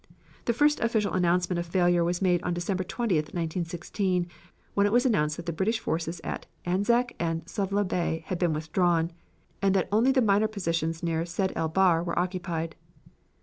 The 0.45 0.53
first 0.53 0.79
official 0.79 1.13
announcement 1.13 1.59
of 1.59 1.67
failure 1.67 2.03
was 2.03 2.23
made 2.23 2.41
December 2.55 2.83
20, 2.83 3.17
1916, 3.17 4.25
when 4.73 4.87
it 4.87 4.91
was 4.91 5.05
announced 5.05 5.37
that 5.37 5.45
the 5.45 5.53
British 5.53 5.79
forces 5.79 6.19
at 6.23 6.47
Anzac 6.65 7.13
and 7.19 7.45
Suvla 7.47 7.83
Bay 7.87 8.23
had 8.25 8.39
been 8.39 8.51
withdrawn, 8.51 9.11
and 9.61 9.75
that 9.75 9.87
only 9.91 10.11
the 10.11 10.19
minor 10.23 10.47
positions 10.47 11.03
near 11.03 11.23
Sedd 11.23 11.53
el 11.55 11.69
Bahr 11.69 12.01
were 12.03 12.17
occupied. 12.17 12.75